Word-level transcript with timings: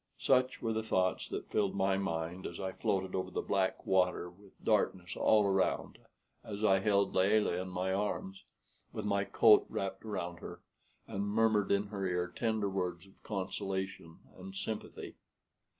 Such 0.17 0.63
were 0.63 0.73
the 0.73 0.81
thoughts 0.81 1.27
that 1.27 1.51
filled 1.51 1.75
my 1.75 1.95
mind 1.95 2.47
as 2.47 2.59
I 2.59 2.71
floated 2.71 3.13
over 3.13 3.29
the 3.29 3.43
black 3.43 3.85
water 3.85 4.31
with 4.31 4.53
darkness 4.65 5.15
all 5.15 5.45
around, 5.45 5.99
as 6.43 6.63
I 6.65 6.79
held 6.79 7.13
Layelah 7.13 7.61
in 7.61 7.69
my 7.69 7.93
arms, 7.93 8.45
with 8.91 9.05
my 9.05 9.23
coat 9.25 9.63
wrapped 9.69 10.03
around 10.03 10.39
her, 10.39 10.63
and 11.07 11.27
murmured 11.29 11.71
in 11.71 11.83
her 11.89 12.07
ear 12.07 12.27
tender 12.35 12.67
words 12.67 13.05
of 13.05 13.21
consolation 13.21 14.17
and 14.35 14.55
sympathy. 14.55 15.17